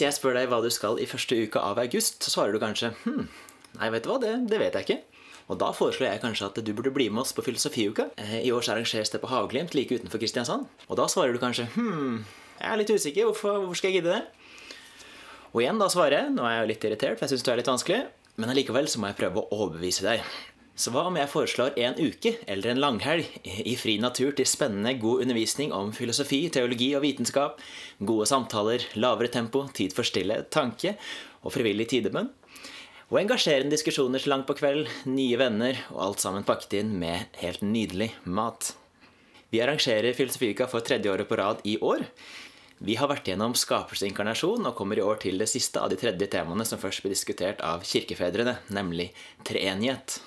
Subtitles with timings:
[0.00, 2.58] Hvis jeg spør deg hva du skal i første uka av august, så svarer du
[2.62, 3.26] kanskje hm,
[3.76, 5.26] nei, vet du hva, det, det vet jeg ikke.
[5.52, 8.06] Og da foreslår jeg kanskje at du burde bli med oss på filosofiuka.
[8.16, 10.64] Eh, I år så arrangeres det på Havglimt like utenfor Kristiansand.
[10.88, 12.22] Og da svarer du kanskje hm,
[12.62, 14.72] jeg er litt usikker, hvorfor, hvorfor skal jeg gidde det?
[15.52, 17.52] Og igjen da svarer jeg, nå er jeg jo litt irritert, for jeg syns du
[17.52, 18.00] er litt vanskelig,
[18.40, 20.24] men allikevel så må jeg prøve å overbevise deg.
[20.80, 24.94] Så hva om jeg foreslår en uke eller en langhelg i fri natur til spennende,
[25.02, 27.58] god undervisning om filosofi, teologi og vitenskap,
[28.00, 30.94] gode samtaler, lavere tempo, tid for stille, tanke
[31.44, 32.30] og frivillig tidebønn?
[33.10, 37.28] Og engasjerende diskusjoner til langt på kveld, nye venner og alt sammen pakket inn med
[37.42, 38.72] helt nydelig mat.
[39.52, 42.06] Vi arrangerer Filosofika for tredje året på rad i år.
[42.80, 46.30] Vi har vært gjennom skapelsesinkarnasjon og kommer i år til det siste av de tredje
[46.32, 49.10] temaene som først ble diskutert av kirkefedrene, nemlig
[49.44, 50.22] treenighet.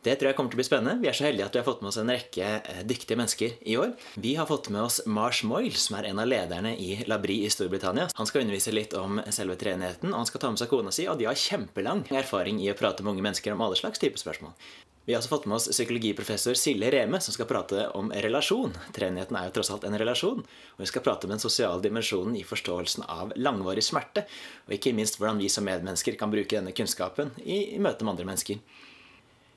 [0.00, 1.00] Det tror jeg kommer til å bli spennende.
[1.02, 3.58] Vi er så heldige at vi har fått med oss en rekke eh, dyktige mennesker
[3.68, 3.90] i år.
[4.16, 7.50] Vi har fått med oss Mars Moyle, som er en av lederne i Labri i
[7.52, 8.06] Storbritannia.
[8.16, 11.04] Han skal undervise litt om selve treenigheten, og han skal ta med seg kona si,
[11.04, 14.16] og de har kjempelang erfaring i å prate med unge mennesker om alle slags type
[14.16, 14.56] spørsmål.
[15.04, 18.72] Vi har også fått med oss psykologiprofessor Silje Reme, som skal prate om relasjon.
[18.96, 20.44] Treenigheten er jo tross alt en relasjon.
[20.76, 24.24] Og vi skal prate om den sosiale dimensjonen i forståelsen av langvarig smerte.
[24.68, 28.28] Og ikke minst hvordan vi som medmennesker kan bruke denne kunnskapen i møte med andre
[28.28, 28.60] mennesker.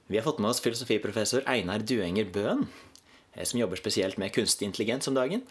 [0.08, 2.66] Vi har fått med oss filosofiprofessor Einar Duenger Bøen,
[3.34, 5.46] eh, som jobber spesielt med kunstig intelligens om dagen.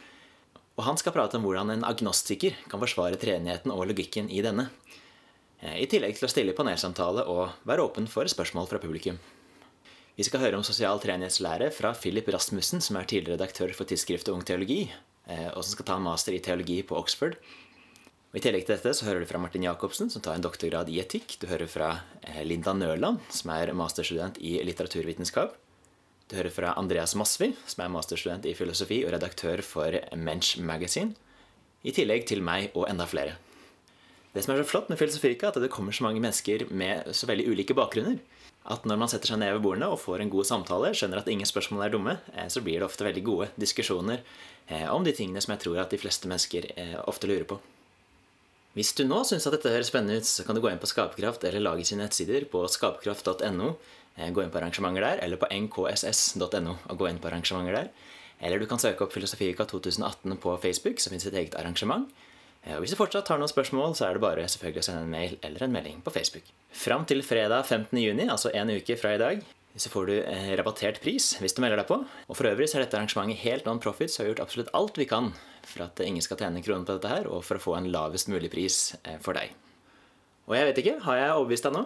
[0.77, 4.69] Og han skal prate om hvordan en agnostiker kan forsvare treenigheten og logikken i denne.
[5.63, 9.19] Eh, I tillegg til å stille panelsamtale og være åpen for spørsmål fra publikum.
[10.19, 14.35] Vi skal høre om sosial treenighetslære fra Philip Rasmussen, som er tidligere redaktør for tidsskriftet
[14.35, 14.93] Ung teologi,
[15.27, 17.39] eh, og som skal ta en master i teologi på Oxford.
[18.33, 20.89] Og I tillegg til dette så hører du fra Martin Jacobsen, som tar en doktorgrad
[20.89, 21.35] i etikk.
[21.37, 21.89] Du hører fra
[22.25, 25.59] eh, Linda Nørland, som er masterstudent i litteraturvitenskap.
[26.31, 31.13] Du hører fra Andreas Masvi, som er masterstudent i filosofi og redaktør for Mensch Magazine.
[31.85, 33.35] I tillegg til meg og enda flere.
[34.33, 37.13] Det som er så flott med Filosofika, er at det kommer så mange mennesker med
[37.13, 38.17] så veldig ulike bakgrunner.
[38.65, 41.29] At når man setter seg ned ved bordene og får en god samtale, skjønner at
[41.29, 44.25] ingen spørsmål er dumme, eh, så blir det ofte veldig gode diskusjoner
[44.73, 46.73] eh, om de tingene som jeg tror at de fleste mennesker
[47.05, 47.61] ofte lurer på.
[48.73, 50.89] Hvis du nå syns at dette høres spennende ut, så kan du gå inn på
[50.89, 53.75] Skaperkraft eller lage sine nettsider på skaperkraft.no.
[54.17, 57.93] Eh, gå inn på arrangementer der, eller på nkss.no og gå inn på arrangementer der.
[58.43, 62.09] Eller du kan søke opp Filosofika 2018 på Facebook, så finnes et eget arrangement.
[62.65, 65.05] Eh, og hvis du fortsatt har noen spørsmål, så er det bare selvfølgelig å sende
[65.05, 66.49] en mail eller en melding på Facebook.
[66.73, 69.45] Fram til fredag 15.6, altså en uke fra i dag,
[69.77, 71.97] så får du eh, rabattert pris hvis du melder deg på.
[72.29, 75.01] Og for øvrig så er dette arrangementet helt non-profit, så vi har gjort absolutt alt
[75.01, 75.33] vi kan
[75.65, 78.29] for at ingen skal tjene kroner på dette her, og for å få en lavest
[78.33, 79.55] mulig pris eh, for deg.
[80.51, 81.85] Og jeg vet ikke, har jeg overbevist deg nå?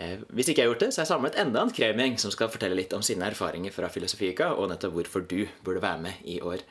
[0.00, 2.32] Eh, hvis ikke jeg har gjort det, så har jeg samlet enda en kremgjeng som
[2.32, 6.22] skal fortelle litt om sine erfaringer fra Filosofika, og nettopp hvorfor du burde være med
[6.24, 6.64] i år.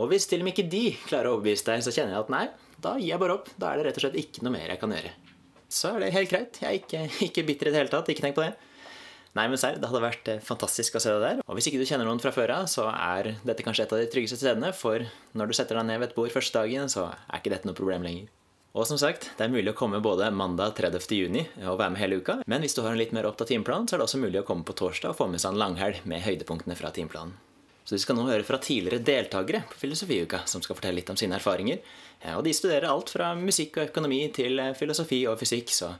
[0.00, 2.32] Og hvis til og med ikke de klarer å overbevise deg, så kjenner jeg at
[2.32, 2.46] nei,
[2.82, 3.50] da gir jeg bare opp.
[3.60, 5.12] Da er det rett og slett ikke noe mer jeg kan gjøre.
[5.74, 6.58] Så er det helt greit.
[6.62, 8.10] Jeg er ikke, ikke bitter i det hele tatt.
[8.10, 8.54] Ikke tenk på det.
[9.34, 11.40] Nei, men serr, det hadde vært eh, fantastisk å se deg der.
[11.48, 13.98] Og hvis ikke du kjenner noen fra før av, så er dette kanskje et av
[13.98, 15.02] de tryggeste stedene, for
[15.34, 17.78] når du setter deg ned ved et bord første dagen, så er ikke dette noe
[17.78, 18.30] problem lenger.
[18.74, 21.02] Og som sagt, det er mulig å komme både mandag 30.
[21.14, 22.40] juni og være med hele uka.
[22.50, 24.46] Men hvis du har en litt mer opptatt timeplan, så er det også mulig å
[24.46, 27.36] komme på torsdag og få med seg en langhelg med høydepunktene fra timeplanen.
[27.84, 31.18] Så vi skal nå høre fra tidligere deltakere på Filosofiuka, som skal fortelle litt om
[31.20, 31.82] sine erfaringer.
[32.32, 35.92] Og de studerer alt fra musikk og økonomi til filosofi og fysikk, så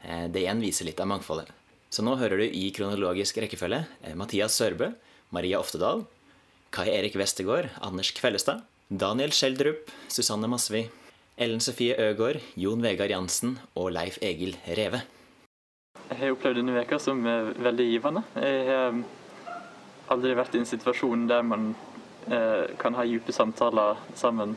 [0.00, 1.52] eh, det igjen viser litt av mangfoldet.
[1.90, 4.90] Så nå hører du i kronologisk rekkefølge eh, Mathias Sørbø,
[5.34, 6.04] Maria Oftedal,
[6.74, 10.86] Kai Erik Westergård, Anders Kvellestad, Daniel Schjelderup, Susanne Masvi,
[11.38, 15.02] Ellen Sofie Øgård, Jon Vegard Jansen og Leif Egil Reve.
[16.06, 18.22] Jeg har opplevd denne veka som er veldig givende.
[18.38, 19.02] Jeg har um,
[20.14, 21.72] aldri vært i en situasjon der man
[22.30, 24.54] eh, kan ha dype samtaler sammen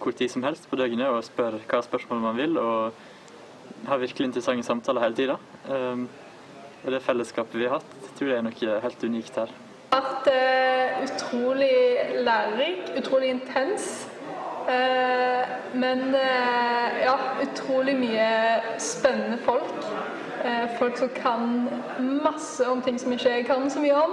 [0.00, 4.28] hvor tid som helst på døgnet og spørre hva spørsmål man vil, og ha virkelig
[4.28, 5.36] interessante samtaler hele tida.
[6.86, 9.50] Og det fellesskapet vi har hatt, tror jeg er noe helt unikt her.
[9.90, 11.78] Det har vært eh, utrolig
[12.26, 13.88] lærerik, utrolig intens.
[14.70, 18.28] Eh, men eh, ja, utrolig mye
[18.82, 19.90] spennende folk.
[20.78, 21.46] folk som kan
[22.22, 24.12] masse om ting som ikke jeg kan så mye om.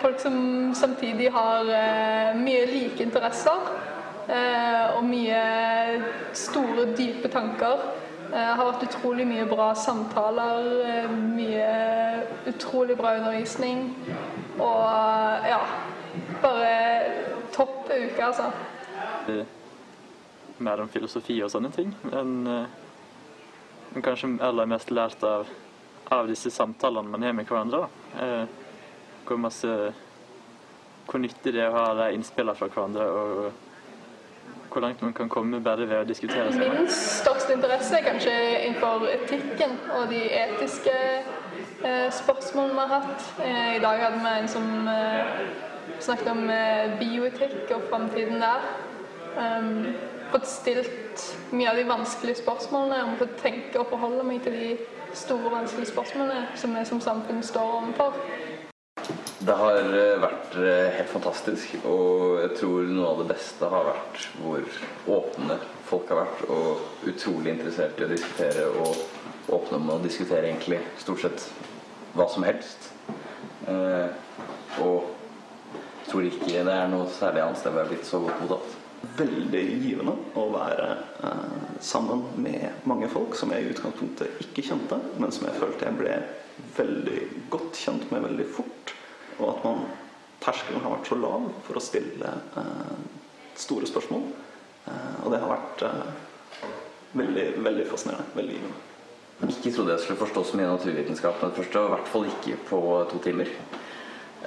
[0.00, 0.36] folk som
[0.74, 1.64] samtidig har
[2.36, 3.72] mye like interesser.
[4.96, 5.42] og mye
[6.32, 8.03] store, dype tanker.
[8.34, 11.66] Det eh, har vært utrolig mye bra samtaler, eh, mye
[12.50, 13.84] utrolig bra undervisning.
[14.58, 15.60] Og eh, ja,
[16.42, 16.72] bare
[17.54, 18.48] topp uke, altså.
[20.66, 25.46] Mer om filosofi og sånne ting, men, men kanskje aller mest lært av,
[26.14, 27.84] av disse samtalene man har med hverandre.
[29.28, 29.70] Hvor, masse,
[31.06, 33.06] hvor nyttig det er å ha de innspillene fra hverandre.
[33.06, 33.73] og
[34.74, 36.62] hvor langt man kan komme bare ved å diskutere seg.
[36.74, 38.32] Min største interesse er kanskje
[38.66, 40.94] innenfor etikken og de etiske
[41.86, 43.28] eh, spørsmålene vi har hatt.
[43.44, 45.44] Eh, I dag hadde vi en som eh,
[46.02, 48.66] snakket om eh, bioetikk og framtiden der.
[49.34, 49.94] Um,
[50.30, 51.22] fått stilt
[51.54, 54.68] mye av de vanskelige spørsmålene og fått tenke og forholde meg til de
[55.14, 58.18] store, vanskelige spørsmålene som vi som samfunn står overfor.
[59.44, 63.88] Det har eh, vært eh, helt fantastisk, og jeg tror noe av det beste har
[63.90, 64.62] vært hvor
[65.18, 70.48] åpne folk har vært, og utrolig interessert i å diskutere, og åpne om å diskutere
[70.48, 71.44] egentlig stort sett
[72.16, 72.88] hva som helst.
[73.68, 74.16] Eh,
[74.86, 78.24] og jeg tror ikke det er noe særlig annet sted hvor jeg har blitt så
[78.24, 78.80] godt mottatt.
[79.20, 80.88] Veldig givende å være
[81.84, 86.00] sammen med mange folk som jeg i utgangspunktet ikke kjente, men som jeg følte jeg
[86.00, 86.20] ble
[86.78, 88.94] veldig godt kjent med veldig fort.
[89.40, 89.84] Og at man
[90.44, 92.96] terskelen har vært så lav for å stille eh,
[93.58, 94.26] store spørsmål.
[94.86, 96.72] Eh, og det har vært eh,
[97.20, 98.36] veldig, veldig fascinerende.
[98.38, 98.82] Veldig givende.
[99.50, 102.28] Ikke trodde jeg skulle forstå så mye naturvitenskap med det første, og i hvert fall
[102.30, 103.50] ikke på to timer.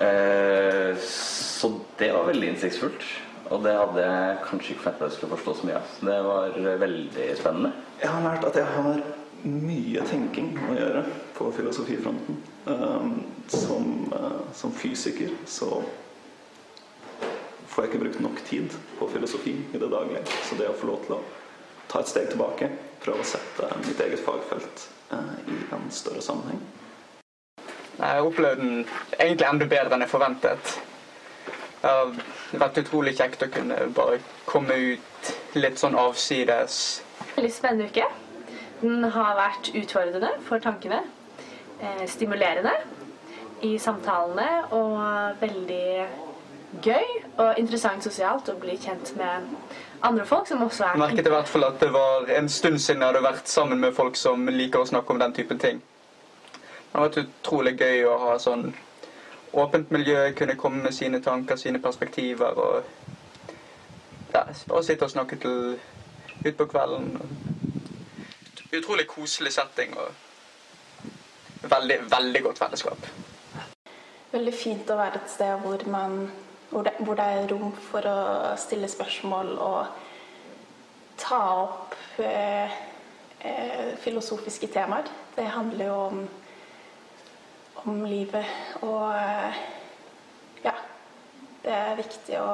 [0.02, 3.08] Eh, så det var veldig innsiktsfullt.
[3.48, 5.92] Og det hadde jeg kanskje ikke forventa jeg skulle forstå så mye av.
[5.96, 7.72] Så det var veldig spennende.
[8.02, 9.00] Jeg har lært at jeg har
[9.48, 11.04] mye tenking å gjøre
[11.38, 12.42] på filosofifronten.
[12.68, 13.14] Um,
[13.48, 15.70] som, uh, som, fysiker så
[17.68, 20.26] får jeg ikke brukt nok tid på filosofi i det daglige.
[20.44, 21.22] Så det å få lov til å
[21.88, 22.70] ta et steg tilbake,
[23.04, 26.60] prøve å sette mitt eget fagfelt uh, i en større sammenheng.
[27.98, 28.86] Jeg opplevde den
[29.18, 30.76] egentlig enda bedre enn jeg forventet.
[31.82, 32.14] Det har
[32.62, 37.02] vært utrolig kjekt å kunne bare komme ut litt sånn avsides.
[37.36, 38.08] Veldig spennende uke.
[38.82, 41.02] Den har vært utfordrende for tankene.
[41.82, 42.74] Eh, stimulerende
[43.62, 46.08] i samtalene og veldig
[46.84, 47.06] gøy
[47.40, 49.46] og interessant sosialt å bli kjent med
[50.06, 53.02] andre folk som også er merket i hvert fall at det var en stund siden
[53.02, 55.82] jeg hadde vært sammen med folk som liker å snakke om den typen ting.
[56.52, 58.72] Det har vært utrolig gøy å ha sånn
[59.58, 62.84] åpent miljø, kunne komme med sine tanker, sine perspektiver og
[64.34, 65.78] ja, bare sitte og snakke til
[66.46, 67.14] utpå kvelden.
[68.78, 73.08] Utrolig koselig setting og veldig, veldig godt fellesskap.
[74.32, 76.18] Veldig fint å være et sted hvor, man,
[76.70, 78.18] hvor, det, hvor det er rom for å
[78.60, 80.04] stille spørsmål og
[81.18, 82.76] ta opp eh,
[83.42, 85.10] eh, filosofiske temaer.
[85.38, 86.28] Det handler jo om
[87.88, 88.46] om livet.
[88.82, 89.60] Og eh,
[90.66, 90.74] ja,
[91.64, 92.54] det er viktig å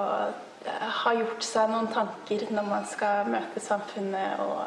[1.03, 4.59] ha gjort seg noen tanker når man skal møte samfunnet og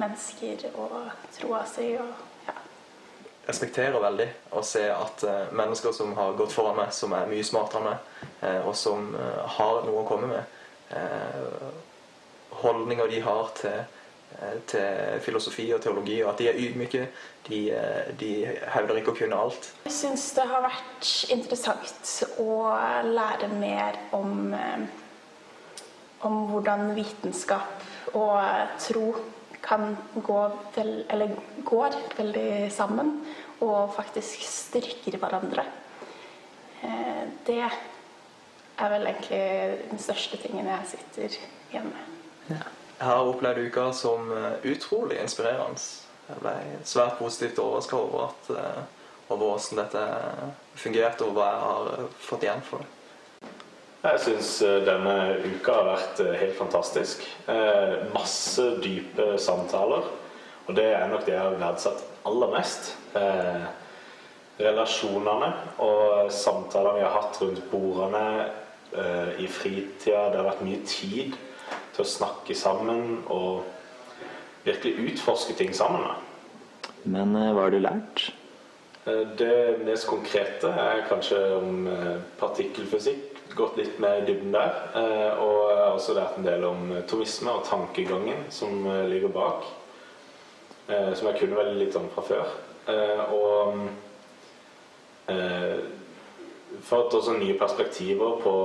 [0.00, 1.90] mennesker og troa si.
[2.00, 2.54] og ja.
[3.48, 7.46] respekterer veldig å se at uh, mennesker som har gått foran meg, som er mye
[7.46, 10.52] smartere enn meg, uh, og som uh, har noe å komme med,
[12.62, 13.80] holdninger de har til
[14.70, 17.00] til filosofi og teologi, og at de er ydmyke.
[17.48, 17.58] De,
[18.20, 18.28] de
[18.70, 19.66] hevder ikke å kunne alt.
[19.88, 22.58] Jeg syns det har vært interessant å
[23.06, 24.54] lære mer om,
[26.28, 28.38] om hvordan vitenskap og
[28.82, 29.08] tro
[29.66, 30.38] kan gå
[30.76, 31.34] vel, eller
[31.66, 33.18] går veldig sammen,
[33.64, 35.64] og faktisk styrker hverandre.
[37.46, 39.42] Det er vel egentlig
[39.90, 41.38] den største tingen jeg sitter
[41.70, 42.10] igjen med.
[42.52, 42.64] Ja.
[42.96, 45.80] Jeg har opplevd uka som eh, utrolig inspirerende.
[46.26, 46.54] Jeg ble
[46.88, 48.80] svært positivt overraska over, uh,
[49.28, 50.00] over hvordan dette
[50.74, 52.95] fungerte, og hva jeg har eh, fått igjen for det.
[54.02, 54.50] Jeg syns
[54.86, 57.24] denne uka har vært helt fantastisk.
[58.14, 60.04] masse dype samtaler.
[60.66, 62.92] Og det er nok det jeg har verdsatt aller mest.
[64.56, 65.48] relasjonene
[65.84, 68.26] og samtalene vi har hatt rundt bordene
[69.42, 70.28] i fritida.
[70.30, 71.34] Det har vært mye tid
[71.96, 73.64] til å snakke sammen og
[74.66, 76.10] virkelig utforske ting sammen.
[77.06, 78.26] Men eh, hva har du lært?
[79.06, 83.35] Eh, det mest konkrete er kanskje om eh, partikkelfysikk.
[83.56, 84.72] Gått litt mer i dybden der.
[85.40, 89.64] Og jeg har også lært en del om tomisme og tankegangen som ligger bak.
[90.86, 92.46] Som jeg kunne veldig litt om fra før.
[93.32, 93.56] Og
[96.86, 98.56] fått også nye perspektiver på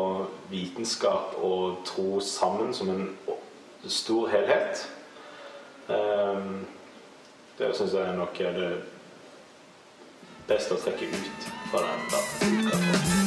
[0.52, 3.08] vitenskap og tro sammen som en
[3.88, 4.84] stor helhet.
[7.58, 8.72] Det syns jeg nok er det
[10.52, 12.00] beste å trekke ut fra den.
[12.12, 13.21] Da.